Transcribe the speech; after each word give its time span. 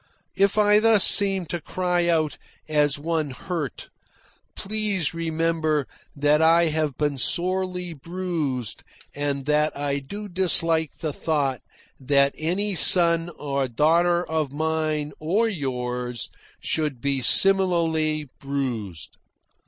If 0.35 0.57
I 0.57 0.79
thus 0.79 1.03
seem 1.05 1.45
to 1.45 1.61
cry 1.61 2.07
out 2.07 2.39
as 2.67 2.97
one 2.97 3.29
hurt, 3.29 3.91
please 4.55 5.13
remember 5.13 5.85
that 6.15 6.41
I 6.41 6.69
have 6.69 6.97
been 6.97 7.19
sorely 7.19 7.93
bruised 7.93 8.81
and 9.13 9.45
that 9.45 9.77
I 9.77 9.99
do 9.99 10.27
dislike 10.27 10.97
the 11.01 11.13
thought 11.13 11.61
that 11.99 12.33
any 12.35 12.73
son 12.73 13.29
or 13.37 13.67
daughter 13.67 14.27
of 14.27 14.51
mine 14.51 15.11
or 15.19 15.47
yours 15.47 16.31
should 16.59 16.99
be 16.99 17.21
similarly 17.21 18.27
bruised. 18.39 19.19